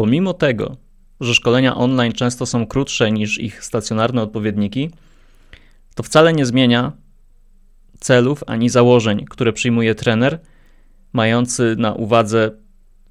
[0.00, 0.76] pomimo tego,
[1.20, 4.90] że szkolenia online często są krótsze niż ich stacjonarne odpowiedniki,
[5.94, 6.92] to wcale nie zmienia
[7.98, 10.40] celów ani założeń, które przyjmuje trener,
[11.12, 12.50] mający na uwadze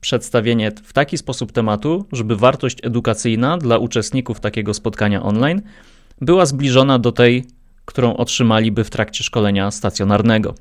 [0.02, 5.62] przedstawienie w taki sposób tematu, żeby wartość edukacyjna dla uczestników takiego spotkania online
[6.22, 7.46] była zbliżona do tej,
[7.86, 10.56] którą otrzymaliby w trakcie szkolenia stacjonarnego.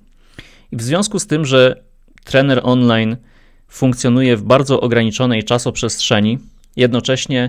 [0.73, 1.83] I w związku z tym, że
[2.25, 3.17] trener online
[3.69, 6.39] funkcjonuje w bardzo ograniczonej czasoprzestrzeni,
[6.77, 7.49] jednocześnie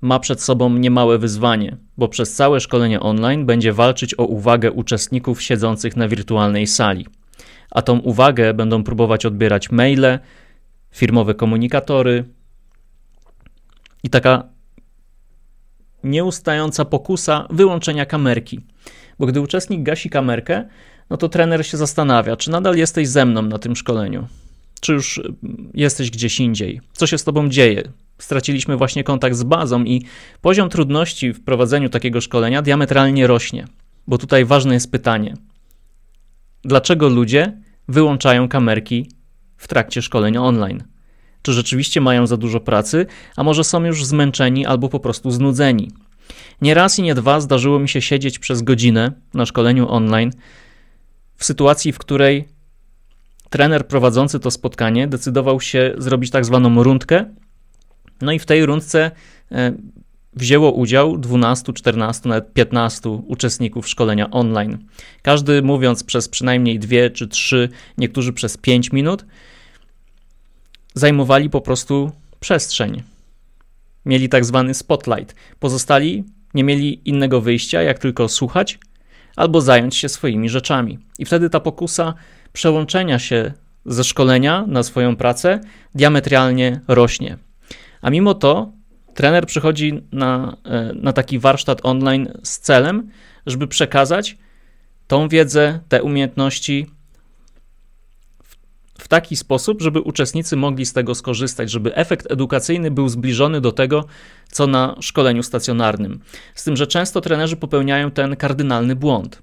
[0.00, 5.42] ma przed sobą niemałe wyzwanie, bo przez całe szkolenie online będzie walczyć o uwagę uczestników
[5.42, 7.06] siedzących na wirtualnej sali.
[7.70, 10.18] A tą uwagę będą próbować odbierać maile,
[10.90, 12.24] firmowe komunikatory
[14.02, 14.44] i taka
[16.04, 18.60] nieustająca pokusa wyłączenia kamerki.
[19.18, 20.68] Bo gdy uczestnik gasi kamerkę,
[21.10, 24.26] no to trener się zastanawia, czy nadal jesteś ze mną na tym szkoleniu,
[24.80, 25.20] czy już
[25.74, 27.92] jesteś gdzieś indziej, co się z tobą dzieje.
[28.18, 30.02] Straciliśmy właśnie kontakt z bazą i
[30.40, 33.66] poziom trudności w prowadzeniu takiego szkolenia diametralnie rośnie.
[34.06, 35.34] Bo tutaj ważne jest pytanie:
[36.64, 39.10] dlaczego ludzie wyłączają kamerki
[39.56, 40.82] w trakcie szkolenia online?
[41.42, 43.06] Czy rzeczywiście mają za dużo pracy,
[43.36, 45.90] a może są już zmęczeni albo po prostu znudzeni?
[46.62, 50.30] Nie raz i nie dwa zdarzyło mi się siedzieć przez godzinę na szkoleniu online
[51.36, 52.48] w sytuacji, w której
[53.50, 57.24] trener prowadzący to spotkanie decydował się zrobić tak zwaną rundkę.
[58.20, 59.10] No i w tej rundce
[59.52, 59.72] e,
[60.34, 64.78] wzięło udział 12, 14, nawet 15 uczestników szkolenia online.
[65.22, 69.24] Każdy mówiąc przez przynajmniej 2 czy 3, niektórzy przez 5 minut,
[70.94, 73.02] zajmowali po prostu przestrzeń.
[74.04, 75.34] Mieli tak zwany spotlight.
[75.58, 78.78] Pozostali nie mieli innego wyjścia, jak tylko słuchać
[79.36, 80.98] albo zająć się swoimi rzeczami.
[81.18, 82.14] I wtedy ta pokusa
[82.52, 83.52] przełączenia się
[83.86, 85.60] ze szkolenia na swoją pracę
[85.94, 87.38] diametralnie rośnie.
[88.02, 88.72] A mimo to
[89.14, 93.10] trener przychodzi na, e, na taki warsztat online z celem,
[93.46, 94.38] żeby przekazać
[95.06, 96.86] tą wiedzę, te umiejętności
[98.98, 103.72] w taki sposób, żeby uczestnicy mogli z tego skorzystać, żeby efekt edukacyjny był zbliżony do
[103.72, 104.04] tego,
[104.52, 106.20] co na szkoleniu stacjonarnym.
[106.54, 109.42] Z tym, że często trenerzy popełniają ten kardynalny błąd,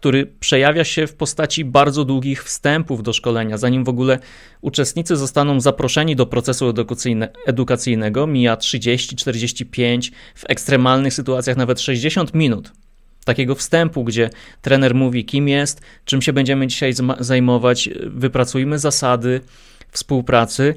[0.00, 4.18] który przejawia się w postaci bardzo długich wstępów do szkolenia, zanim w ogóle
[4.60, 6.74] uczestnicy zostaną zaproszeni do procesu
[7.46, 12.72] edukacyjnego, mija 30, 45, w ekstremalnych sytuacjach nawet 60 minut
[13.24, 14.30] takiego wstępu, gdzie
[14.62, 19.40] trener mówi, kim jest, czym się będziemy dzisiaj zajmować, wypracujmy zasady
[19.90, 20.74] współpracy,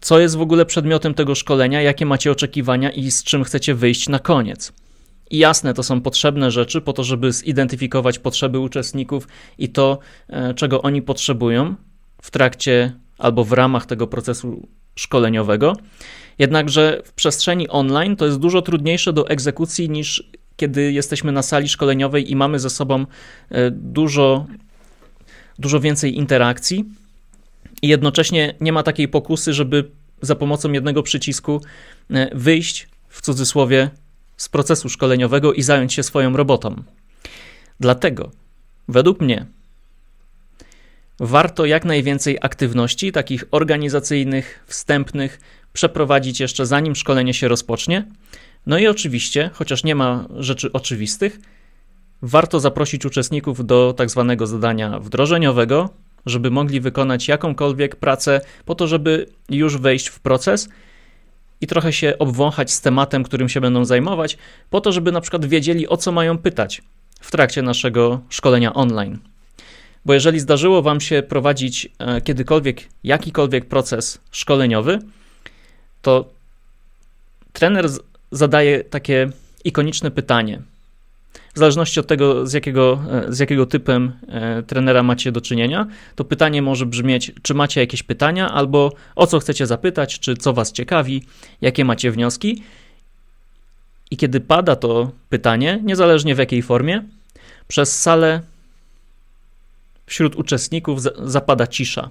[0.00, 4.08] co jest w ogóle przedmiotem tego szkolenia, jakie macie oczekiwania i z czym chcecie wyjść
[4.08, 4.72] na koniec.
[5.30, 9.28] I jasne, to są potrzebne rzeczy po to, żeby zidentyfikować potrzeby uczestników
[9.58, 9.98] i to,
[10.28, 11.74] e, czego oni potrzebują
[12.22, 15.76] w trakcie albo w ramach tego procesu szkoleniowego.
[16.38, 21.68] Jednakże w przestrzeni online to jest dużo trudniejsze do egzekucji niż kiedy jesteśmy na sali
[21.68, 23.06] szkoleniowej i mamy ze sobą
[23.50, 24.46] e, dużo,
[25.58, 26.84] dużo więcej interakcji
[27.82, 29.90] i jednocześnie nie ma takiej pokusy, żeby
[30.22, 31.60] za pomocą jednego przycisku
[32.10, 33.90] e, wyjść w cudzysłowie
[34.36, 36.82] z procesu szkoleniowego i zająć się swoją robotą.
[37.80, 38.30] Dlatego,
[38.88, 39.46] według mnie,
[41.20, 45.40] warto jak najwięcej aktywności, takich organizacyjnych, wstępnych,
[45.72, 48.04] przeprowadzić jeszcze zanim szkolenie się rozpocznie,
[48.66, 51.38] no i oczywiście, chociaż nie ma rzeczy oczywistych,
[52.22, 55.90] warto zaprosić uczestników do tak zwanego zadania wdrożeniowego,
[56.26, 60.68] żeby mogli wykonać jakąkolwiek pracę, po to, żeby już wejść w proces
[61.60, 64.38] i trochę się obwąchać z tematem, którym się będą zajmować,
[64.70, 66.82] po to, żeby na przykład wiedzieli, o co mają pytać
[67.20, 69.18] w trakcie naszego szkolenia online.
[70.04, 74.98] Bo jeżeli zdarzyło Wam się prowadzić e, kiedykolwiek jakikolwiek proces szkoleniowy,
[76.02, 76.28] to
[77.52, 77.88] trener
[78.30, 79.28] zadaje takie
[79.64, 80.62] ikoniczne pytanie.
[81.54, 85.86] W zależności od tego, z jakiego, e, z jakiego typem e, trenera macie do czynienia,
[86.14, 90.52] to pytanie może brzmieć, czy macie jakieś pytania, albo o co chcecie zapytać, czy co
[90.52, 91.22] was ciekawi,
[91.60, 92.62] jakie macie wnioski.
[94.10, 97.02] I kiedy pada to pytanie, niezależnie w jakiej formie,
[97.68, 98.40] przez salę
[100.06, 102.10] wśród uczestników zapada cisza.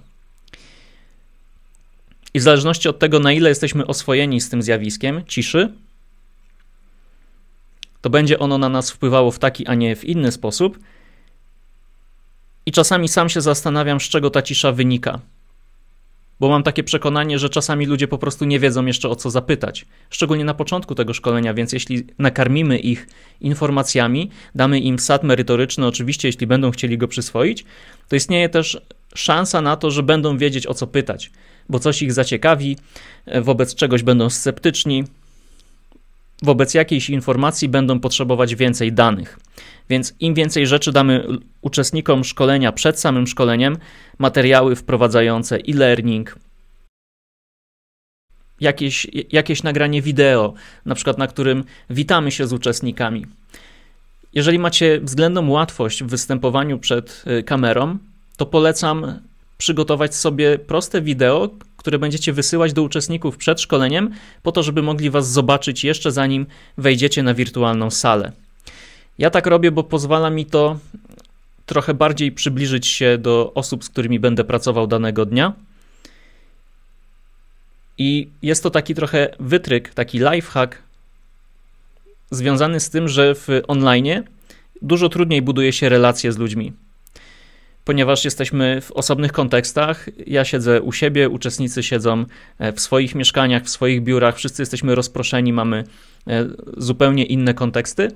[2.33, 5.73] I w zależności od tego, na ile jesteśmy oswojeni z tym zjawiskiem ciszy,
[8.05, 10.79] to będzie ono na nas wpływało w taki, a nie w inny sposób.
[12.65, 15.19] I czasami sam się zastanawiam, z czego ta cisza wynika.
[16.39, 19.85] Bo mam takie przekonanie, że czasami ludzie po prostu nie wiedzą jeszcze o co zapytać,
[20.09, 23.07] szczególnie na początku tego szkolenia, więc jeśli nakarmimy ich
[23.41, 27.65] informacjami, damy im sad merytoryczny, oczywiście, jeśli będą chcieli go przyswoić,
[28.09, 28.81] to istnieje też
[29.15, 31.31] szansa na to, że będą wiedzieć o co pytać.
[31.69, 32.77] bo coś ich zaciekawi,
[33.41, 35.03] wobec czegoś będą sceptyczni,
[36.43, 39.39] wobec jakiejś informacji będą potrzebować więcej danych.
[39.89, 41.27] Więc im więcej rzeczy damy
[41.61, 43.77] uczestnikom szkolenia przed samym szkoleniem,
[44.19, 46.35] materiały wprowadzające e-learning,
[48.61, 50.53] jakieś, jakieś nagranie wideo,
[50.85, 53.25] na przykład na którym witamy się z uczestnikami.
[54.33, 57.97] Jeżeli macie względną łatwość w występowaniu przed y, kamerą,
[58.37, 59.19] to polecam
[59.57, 61.49] przygotować sobie proste wideo,
[61.85, 64.11] które będziecie wysyłać do uczestników przed szkoleniem,
[64.43, 66.45] po to, żeby mogli Was zobaczyć jeszcze zanim
[66.77, 68.31] wejdziecie na wirtualną salę.
[69.17, 70.79] Ja tak robię, bo pozwala mi to
[71.65, 75.53] trochę bardziej przybliżyć się do osób, z którymi będę pracował danego dnia.
[77.97, 80.77] I jest to taki trochę wytryk, taki lifehack
[82.31, 84.23] związany z tym, że w online
[84.81, 86.73] dużo trudniej buduje się relacje z ludźmi
[87.85, 90.09] ponieważ jesteśmy w osobnych kontekstach.
[90.27, 92.25] Ja siedzę u siebie, uczestnicy siedzą
[92.59, 95.83] e, w swoich mieszkaniach, w swoich biurach, wszyscy jesteśmy rozproszeni, mamy
[96.27, 96.45] e,
[96.77, 98.11] zupełnie inne konteksty.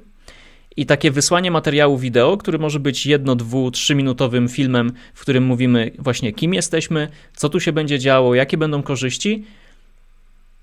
[0.77, 5.91] I takie wysłanie materiału wideo, który może być jedno, dwu, trzyminutowym filmem, w którym mówimy
[5.99, 9.45] właśnie kim jesteśmy, co tu się będzie działo, jakie będą korzyści,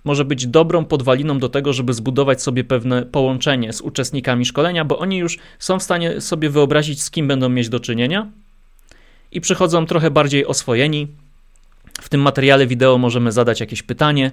[0.04, 4.98] może być dobrą podwaliną do tego, żeby zbudować sobie pewne połączenie z uczestnikami szkolenia, bo
[4.98, 8.30] oni już są w stanie sobie wyobrazić, z kim będą mieć do czynienia
[9.36, 11.08] i przychodzą trochę bardziej oswojeni.
[12.00, 14.32] W tym materiale wideo możemy zadać jakieś pytanie,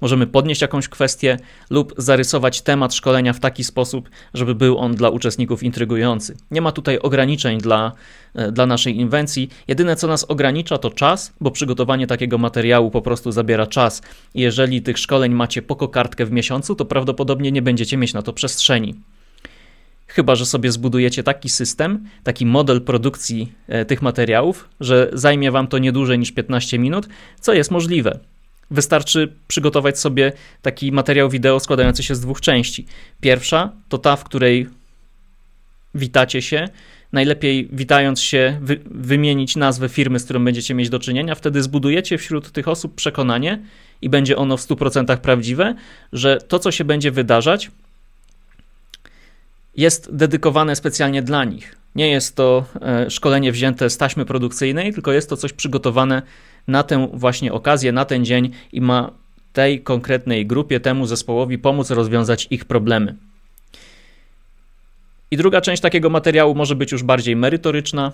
[0.00, 1.36] możemy podnieść jakąś kwestię
[1.70, 6.36] lub zarysować temat szkolenia w taki sposób, żeby był on dla uczestników intrygujący.
[6.50, 7.92] Nie ma tutaj ograniczeń dla,
[8.34, 9.48] e, dla naszej inwencji.
[9.68, 14.02] Jedyne co nas ogranicza to czas, bo przygotowanie takiego materiału po prostu zabiera czas.
[14.34, 18.32] jeżeli tych szkoleń macie po kokardkę w miesiącu, to prawdopodobnie nie będziecie mieć na to
[18.32, 18.94] przestrzeni.
[20.14, 25.66] Chyba, że sobie zbudujecie taki system, taki model produkcji e, tych materiałów, że zajmie wam
[25.66, 27.08] to nie dłużej niż 15 minut,
[27.40, 28.18] co jest możliwe.
[28.70, 30.32] Wystarczy przygotować sobie
[30.62, 32.86] taki materiał wideo składający się z dwóch części.
[33.20, 34.66] Pierwsza to ta, w której
[35.94, 36.68] witacie się.
[37.12, 41.34] Najlepiej witając się, wy, wymienić nazwę firmy, z którą będziecie mieć do czynienia.
[41.34, 43.62] Wtedy zbudujecie wśród tych osób przekonanie
[44.02, 45.74] i będzie ono w 100% prawdziwe,
[46.12, 47.70] że to, co się będzie wydarzać,
[49.76, 51.76] jest dedykowane specjalnie dla nich.
[51.94, 56.22] Nie jest to e, szkolenie wzięte z taśmy produkcyjnej, tylko jest to coś przygotowane
[56.68, 59.10] na tę właśnie okazję, na ten dzień i ma
[59.52, 63.14] tej konkretnej grupie, temu zespołowi pomóc rozwiązać ich problemy.
[65.30, 68.12] I druga część takiego materiału może być już bardziej merytoryczna.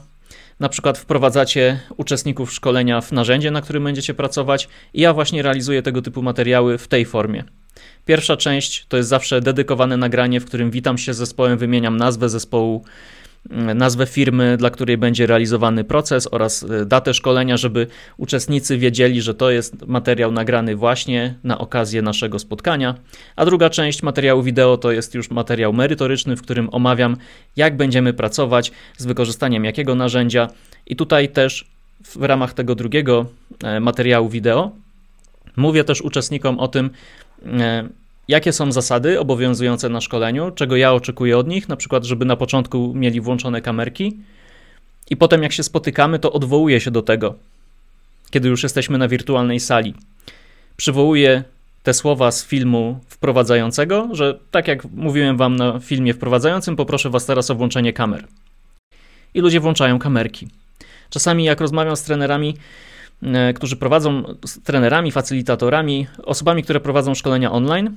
[0.61, 5.83] Na przykład wprowadzacie uczestników szkolenia w narzędzie, na którym będziecie pracować, i ja właśnie realizuję
[5.83, 7.45] tego typu materiały w tej formie.
[8.07, 12.29] Pierwsza część to jest zawsze dedykowane nagranie, w którym witam się z zespołem, wymieniam nazwę
[12.29, 12.85] zespołu,
[13.51, 17.87] mm, nazwę firmy, dla której będzie realizowany proces oraz y, datę szkolenia, żeby
[18.17, 22.95] uczestnicy wiedzieli, że to jest materiał nagrany właśnie na okazję naszego spotkania.
[23.37, 27.17] A druga część materiału wideo to jest już materiał merytoryczny, w którym omawiam,
[27.57, 30.49] jak będziemy pracować, z wykorzystaniem jakiego narzędzia.
[30.87, 31.67] I tutaj też
[32.05, 33.27] w ramach tego drugiego
[33.65, 34.73] e, materiału wideo
[35.57, 36.91] mówię też uczestnikom o tym,
[38.29, 42.37] jakie są zasady obowiązujące na szkoleniu, czego ja oczekuję od nich, na przykład, żeby na
[42.37, 44.17] początku mieli włączone kamerki,
[45.11, 47.35] i potem, jak się spotykamy, to odwołuję się do tego,
[48.31, 49.95] kiedy już jesteśmy na wirtualnej sali.
[50.77, 51.45] Przywołuję
[51.83, 57.27] te słowa z filmu wprowadzającego, że tak jak mówiłem wam na filmie wprowadzającym, poproszę was
[57.27, 58.27] teraz o włączenie kamer.
[59.35, 60.49] I ludzie włączają kamerki.
[61.11, 62.57] Czasami, jak rozmawiam z trenerami, E,
[63.55, 64.23] którzy prowadzą
[64.65, 67.97] trenerami, facylitatorami, osobami, które prowadzą szkolenia online,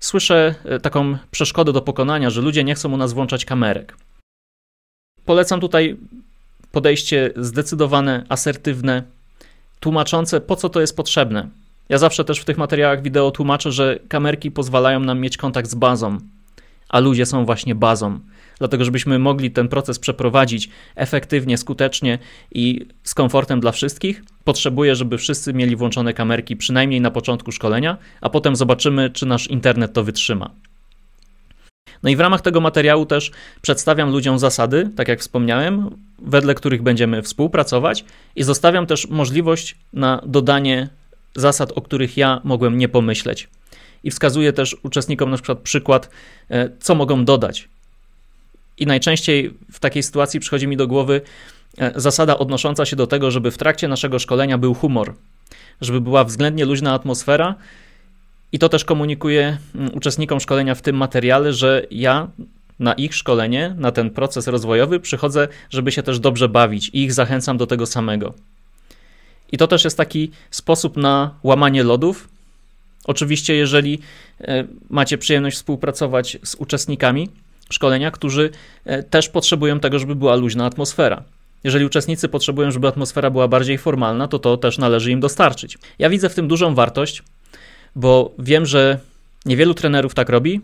[0.00, 3.96] słyszę e, taką przeszkodę do pokonania, że ludzie nie chcą u nas włączać kamerek.
[5.24, 5.96] Polecam tutaj
[6.72, 9.02] podejście zdecydowane, asertywne,
[9.80, 11.48] tłumaczące, po co to jest potrzebne.
[11.88, 15.74] Ja zawsze też w tych materiałach wideo tłumaczę, że kamerki pozwalają nam mieć kontakt z
[15.74, 16.18] bazą,
[16.88, 18.20] a ludzie są właśnie bazą
[18.60, 22.18] dlatego żebyśmy mogli ten proces przeprowadzić efektywnie, skutecznie
[22.52, 27.96] i z komfortem dla wszystkich, potrzebuję, żeby wszyscy mieli włączone kamerki przynajmniej na początku szkolenia,
[28.20, 30.50] a potem zobaczymy, czy nasz internet to wytrzyma.
[32.02, 33.30] No i w ramach tego materiału też
[33.62, 38.04] przedstawiam ludziom zasady, tak jak wspomniałem, wedle których będziemy współpracować
[38.36, 40.88] i zostawiam też możliwość na dodanie
[41.36, 43.48] zasad, o których ja mogłem nie pomyśleć.
[44.04, 46.10] I wskazuję też uczestnikom na przykład przykład,
[46.50, 47.68] e, co mogą dodać
[48.80, 51.20] i najczęściej w takiej sytuacji przychodzi mi do głowy
[51.78, 55.14] e, zasada odnosząca się do tego, żeby w trakcie naszego szkolenia był humor,
[55.80, 57.54] żeby była względnie luźna atmosfera.
[58.52, 62.28] I to też komunikuję mm, uczestnikom szkolenia w tym materiale, że ja
[62.78, 67.12] na ich szkolenie, na ten proces rozwojowy przychodzę, żeby się też dobrze bawić i ich
[67.12, 68.34] zachęcam do tego samego.
[69.52, 72.28] I to też jest taki sposób na łamanie lodów.
[73.04, 73.98] Oczywiście, jeżeli
[74.40, 77.28] e, macie przyjemność współpracować z uczestnikami
[77.70, 78.50] szkolenia, którzy
[78.84, 81.22] e, też potrzebują tego, żeby była luźna atmosfera.
[81.64, 85.78] Jeżeli uczestnicy potrzebują, żeby atmosfera była bardziej formalna, to to też należy im dostarczyć.
[85.98, 87.22] Ja widzę w tym dużą wartość,
[87.96, 88.98] bo wiem, że
[89.46, 90.60] niewielu trenerów tak robi.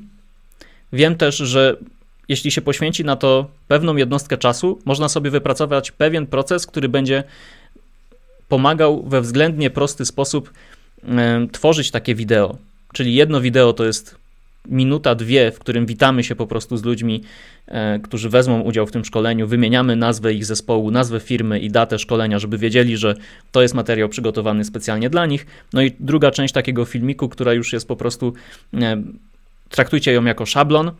[0.93, 1.77] Wiem też, że
[2.29, 7.25] jeśli się poświęci na to pewną jednostkę czasu, można sobie wypracować pewien proces, który będzie
[8.49, 10.53] pomagał we względnie prosty sposób
[11.53, 12.57] tworzyć takie wideo.
[12.93, 14.17] Czyli jedno wideo to jest
[14.69, 17.23] minuta, dwie, w którym witamy się po prostu z ludźmi,
[17.67, 21.99] e, którzy wezmą udział w tym szkoleniu, wymieniamy nazwę ich zespołu, nazwę firmy i datę
[21.99, 23.15] szkolenia, żeby wiedzieli, że
[23.53, 25.47] to jest materiał przygotowany specjalnie dla nich.
[25.73, 28.33] No i druga część takiego filmiku, która już jest po prostu,
[28.75, 29.03] e,
[29.71, 30.91] traktujcie ją jako szablon.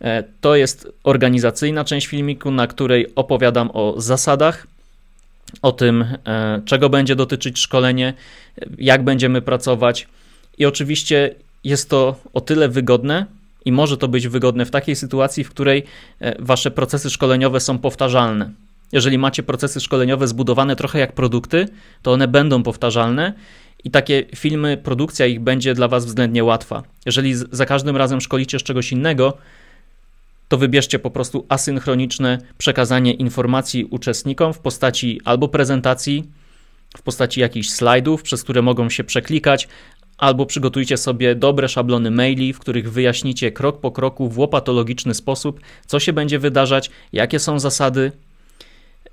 [0.00, 4.66] E, to jest organizacyjna część filmiku, na której opowiadam o zasadach,
[5.62, 6.04] o tym,
[6.64, 8.14] czego będzie dotyczyć szkolenie,
[8.78, 10.08] jak będziemy pracować.
[10.58, 11.34] I oczywiście
[11.64, 13.26] jest to o tyle wygodne
[13.64, 15.84] i może to być wygodne w takiej sytuacji, w której
[16.20, 18.50] e, wasze procesy szkoleniowe są powtarzalne.
[18.92, 21.68] Jeżeli macie procesy szkoleniowe zbudowane trochę jak produkty,
[22.02, 23.32] to one będą powtarzalne
[23.84, 26.82] i takie filmy, produkcja ich będzie dla Was względnie łatwa.
[27.06, 29.36] Jeżeli za każdym razem szkolicie z czegoś innego,
[30.48, 36.24] to wybierzcie po prostu asynchroniczne przekazanie informacji uczestnikom w postaci albo prezentacji,
[36.96, 39.68] w postaci jakichś slajdów, przez które mogą się przeklikać,
[40.22, 45.60] albo przygotujcie sobie dobre szablony maili, w których wyjaśnicie krok po kroku w łopatologiczny sposób,
[45.86, 48.12] co się będzie wydarzać, jakie są zasady,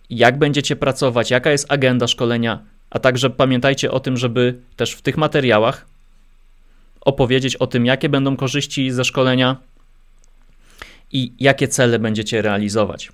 [0.10, 5.02] jak będziecie pracować, jaka jest agenda szkolenia, a także pamiętajcie o tym, żeby też w
[5.02, 5.86] tych materiałach
[7.02, 9.58] opowiedzieć o tym, jakie będą korzyści ze szkolenia
[11.12, 13.12] i jakie cele będziecie realizować.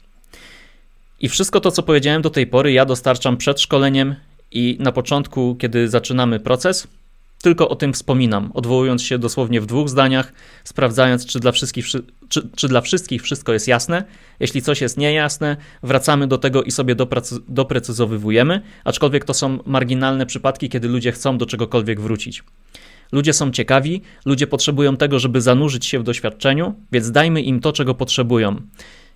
[1.19, 4.15] I wszystko to, co powiedziałem do tej pory, ja dostarczam przed szkoleniem
[4.51, 6.87] i na początku, kiedy zaczynamy proces,
[7.45, 10.33] tylko o tym wspominam, odwołując się dosłownie w dwóch zdaniach,
[10.63, 11.85] sprawdzając, czy dla wszystkich,
[12.29, 14.03] czy, czy dla wszystkich wszystko jest jasne.
[14.39, 16.95] Jeśli coś jest niejasne, wracamy do tego i sobie
[17.47, 22.43] doprecyzowywujemy, aczkolwiek to są marginalne przypadki, kiedy ludzie chcą do czegokolwiek wrócić.
[23.11, 27.71] Ludzie są ciekawi, ludzie potrzebują tego, żeby zanurzyć się w doświadczeniu, więc dajmy im to,
[27.71, 28.61] czego potrzebują.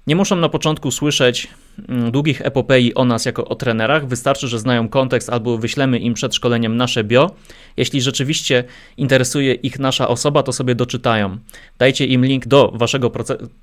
[0.10, 1.48] Nie muszą na początku słyszeć
[1.90, 6.14] mm, długich epopei o nas jako o trenerach, wystarczy, że znają kontekst albo wyślemy im
[6.14, 7.32] przed szkoleniem nasze bio.
[7.78, 8.64] Jeśli rzeczywiście
[8.98, 11.38] interesuje ich nasza osoba, to sobie doczytają.
[11.78, 13.12] Dajcie im link do waszego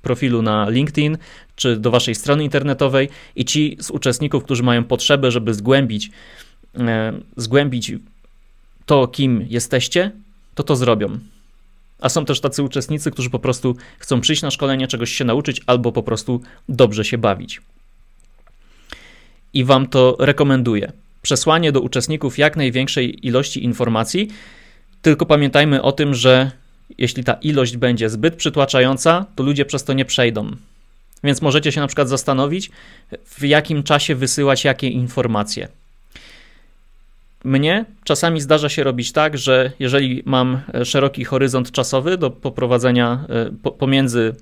[0.01, 1.17] profilu na LinkedIn
[1.55, 6.11] czy do waszej strony internetowej i ci z uczestników, którzy mają potrzebę, żeby zgłębić,
[6.79, 7.91] e, zgłębić
[8.85, 10.11] to, kim jesteście,
[10.55, 11.19] to to zrobią.
[11.99, 15.61] A są też tacy uczestnicy, którzy po prostu chcą przyjść na szkolenie, czegoś się nauczyć
[15.67, 17.61] albo po prostu dobrze się bawić.
[19.53, 20.91] I Wam to rekomenduję.
[21.21, 24.27] Przesłanie do uczestników jak największej ilości informacji,
[25.01, 26.51] tylko pamiętajmy o tym, że
[26.97, 30.51] jeśli ta ilość będzie zbyt przytłaczająca, to ludzie przez to nie przejdą.
[31.23, 32.71] Więc możecie się na przykład zastanowić,
[33.25, 35.67] w jakim czasie wysyłać jakie informacje.
[37.47, 43.25] Mnie czasami zdarza się robić tak, że jeżeli mam e, szeroki horyzont czasowy do poprowadzenia
[43.63, 44.35] e, pomiędzy,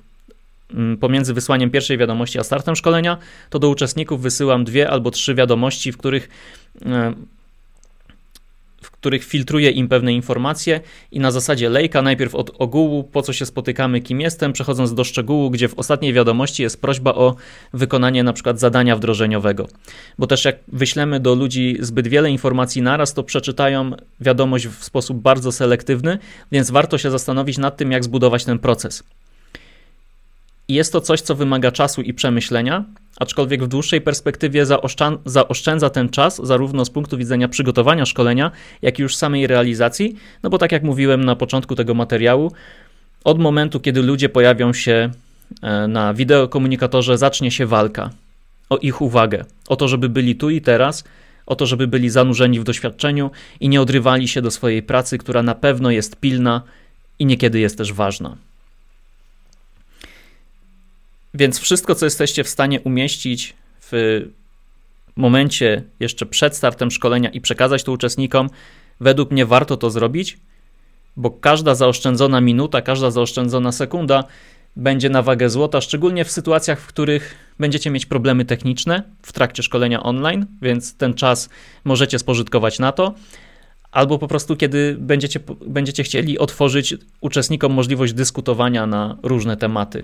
[0.74, 3.18] mm, pomiędzy wysłaniem pierwszej wiadomości a startem szkolenia,
[3.50, 6.30] to do uczestników wysyłam dwie albo trzy wiadomości, w których
[8.88, 13.34] e, których filtruje im pewne informacje i na zasadzie lejka najpierw od ogółu, po co
[13.34, 17.36] się spotykamy, kim jestem, przechodząc do szczegółu, gdzie w ostatniej wiadomości jest prośba o
[17.74, 19.68] wykonanie na przykład zadania wdrożeniowego.
[20.18, 25.22] Bo też jak wyślemy do ludzi zbyt wiele informacji naraz, to przeczytają wiadomość w sposób
[25.22, 26.18] bardzo selektywny,
[26.52, 29.04] więc warto się zastanowić nad tym, jak zbudować ten proces.
[30.70, 32.84] Jest to coś, co wymaga czasu i przemyślenia,
[33.20, 34.66] aczkolwiek w dłuższej perspektywie
[35.26, 40.50] zaoszczędza ten czas zarówno z punktu widzenia przygotowania szkolenia, jak i już samej realizacji, no
[40.50, 42.52] bo tak jak mówiłem na początku tego materiału,
[43.24, 45.10] od momentu, kiedy ludzie pojawią się
[45.62, 48.10] e, na wideokomunikatorze, zacznie się walka
[48.70, 51.04] o ich uwagę, o to, żeby byli tu i teraz,
[51.46, 55.44] o to, żeby byli zanurzeni w doświadczeniu i nie odrywali się do swojej pracy, która
[55.44, 56.62] na pewno jest pilna
[57.20, 58.38] i niekiedy jest też ważna.
[61.36, 64.22] Więc wszystko, co jesteście w stanie umieścić w
[65.16, 68.50] momencie jeszcze przed startem szkolenia i przekazać to uczestnikom,
[69.00, 70.38] według mnie warto to zrobić,
[71.18, 74.24] bo każda zaoszczędzona minuta, każda zaoszczędzona sekunda
[74.76, 79.64] będzie na wagę złota, szczególnie w sytuacjach, w których będziecie mieć problemy techniczne w trakcie
[79.64, 81.50] szkolenia online, więc ten czas
[81.84, 83.14] możecie spożytkować na to,
[83.92, 90.04] albo po prostu kiedy będziecie, będziecie chcieli otworzyć uczestnikom możliwość dyskutowania na różne tematy.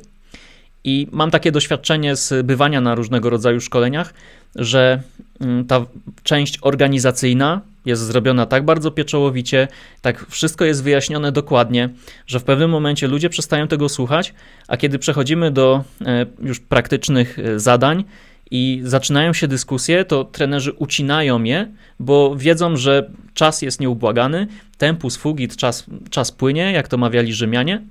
[0.83, 4.13] I mam takie doświadczenie z bywania na różnego rodzaju szkoleniach,
[4.55, 5.01] że
[5.39, 5.85] mm, ta
[6.23, 9.67] część organizacyjna jest zrobiona tak bardzo pieczołowicie,
[10.01, 11.89] tak wszystko jest wyjaśnione dokładnie,
[12.27, 14.33] że w pewnym momencie ludzie przestają tego słuchać,
[14.67, 18.03] a kiedy przechodzimy do e, już praktycznych e, zadań,
[18.51, 21.67] i zaczynają się dyskusje, to trenerzy ucinają je,
[21.99, 24.47] bo wiedzą, że czas jest nieubłagany,
[24.77, 27.81] tempus fugit, czas, czas płynie, jak to mawiali Rzymianie.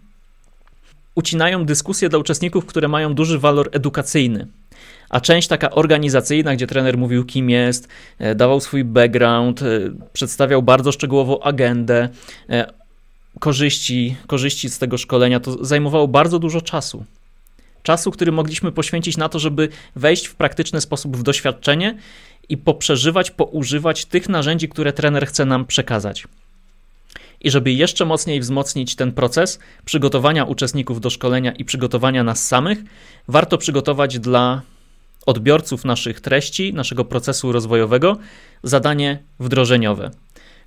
[1.14, 4.46] Ucinają dyskusje dla uczestników, które mają duży walor edukacyjny.
[5.08, 7.88] A część taka organizacyjna, gdzie trener mówił, kim jest,
[8.18, 9.66] e, dawał swój background, e,
[10.12, 12.08] przedstawiał bardzo szczegółowo agendę,
[12.50, 12.72] e,
[13.40, 17.04] korzyści, korzyści z tego szkolenia, to zajmowało bardzo dużo czasu
[17.82, 21.96] czasu, który mogliśmy poświęcić na to, żeby wejść w praktyczny sposób w doświadczenie
[22.48, 26.26] i poprzeżywać, poużywać tych narzędzi, które trener chce nam przekazać.
[27.40, 32.78] I żeby jeszcze mocniej wzmocnić ten proces przygotowania uczestników do szkolenia i przygotowania nas samych,
[33.28, 34.62] warto przygotować dla
[35.26, 38.18] odbiorców naszych treści, naszego procesu rozwojowego,
[38.62, 40.10] zadanie wdrożeniowe,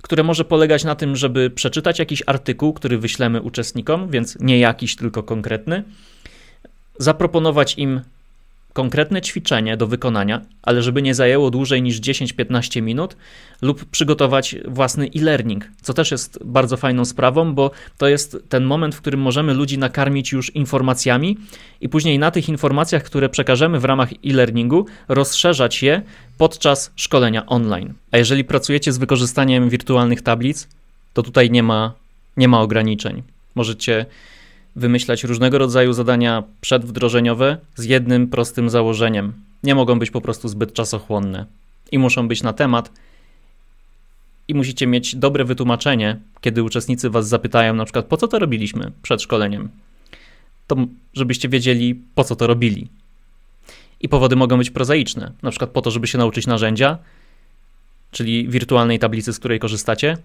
[0.02, 4.96] które może polegać na tym, żeby przeczytać jakiś artykuł, który wyślemy uczestnikom, więc nie jakiś,
[4.96, 5.84] tylko konkretny,
[7.00, 8.02] zaproponować im
[8.74, 13.18] konkretne ćwiczenie do wykonania, ale żeby nie zajęło dłużej niż 10-15 minut,
[13.62, 18.96] lub przygotować własny e-learning, co też jest bardzo fajną sprawą, bo to jest ten moment,
[18.96, 21.38] w którym możemy ludzi nakarmić już informacjami
[21.82, 26.02] i później na tych informacjach, które przekażemy w ramach e-learningu, rozszerzać je
[26.38, 27.94] podczas szkolenia online.
[28.12, 30.68] A jeżeli pracujecie z wykorzystaniem wirtualnych tablic,
[31.14, 31.94] to tutaj nie ma,
[32.38, 33.24] nie ma ograniczeń.
[33.56, 34.06] Możecie
[34.76, 39.34] wymyślać różnego rodzaju zadania przedwdrożeniowe z jednym prostym założeniem.
[39.64, 41.46] Nie mogą być po prostu zbyt czasochłonne
[41.92, 42.92] i muszą być na temat.
[44.48, 48.92] I musicie mieć dobre wytłumaczenie, kiedy uczestnicy was zapytają, na przykład, po co to robiliśmy
[49.02, 49.70] przed szkoleniem.
[50.68, 50.76] To
[51.14, 52.88] żebyście wiedzieli, po co to robili.
[54.02, 56.98] I powody mogą być prozaiczne, na przykład po to, żeby się nauczyć narzędzia,
[58.12, 60.18] czyli wirtualnej tablicy, z której korzystacie,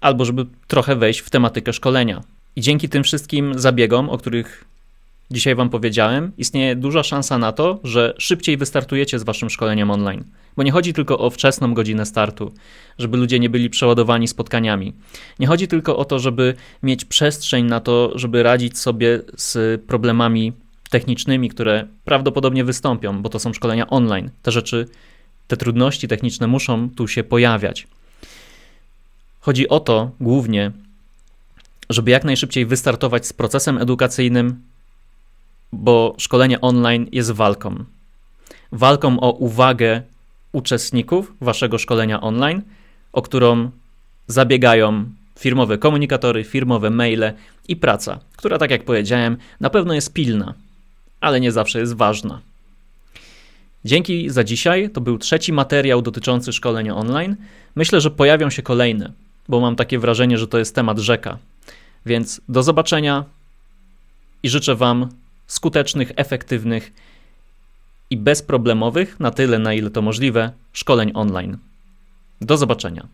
[0.00, 2.22] albo żeby trochę wejść w tematykę szkolenia,
[2.56, 4.64] i dzięki tym wszystkim zabiegom, o których
[5.30, 10.24] dzisiaj Wam powiedziałem, istnieje duża szansa na to, że szybciej wystartujecie z Waszym szkoleniem online.
[10.56, 12.52] Bo nie chodzi tylko o wczesną godzinę startu,
[12.98, 14.92] żeby ludzie nie byli przeładowani spotkaniami.
[15.38, 20.52] Nie chodzi tylko o to, żeby mieć przestrzeń na to, żeby radzić sobie z problemami
[20.90, 24.30] technicznymi, które prawdopodobnie wystąpią, bo to są szkolenia online.
[24.42, 24.88] Te rzeczy,
[25.46, 27.86] te trudności techniczne muszą tu się pojawiać.
[29.40, 30.72] Chodzi o to głównie,
[31.90, 34.62] żeby jak najszybciej wystartować z procesem edukacyjnym,
[35.72, 37.84] bo szkolenie online jest walką.
[38.72, 40.02] Walką o uwagę
[40.52, 42.62] uczestników waszego szkolenia online,
[43.12, 43.70] o którą
[44.26, 45.04] zabiegają
[45.38, 47.32] firmowe komunikatory, firmowe maile
[47.68, 50.54] i praca, która, tak jak powiedziałem, na pewno jest pilna,
[51.20, 52.40] ale nie zawsze jest ważna.
[53.84, 54.90] Dzięki za dzisiaj.
[54.90, 57.36] To był trzeci materiał dotyczący szkolenia online.
[57.74, 59.12] Myślę, że pojawią się kolejne,
[59.48, 61.38] bo mam takie wrażenie, że to jest temat rzeka.
[62.06, 63.24] Więc do zobaczenia
[64.42, 65.08] i życzę Wam
[65.46, 66.92] skutecznych, efektywnych
[68.10, 71.58] i bezproblemowych, na tyle na ile to możliwe, szkoleń online.
[72.40, 73.08] Do zobaczenia.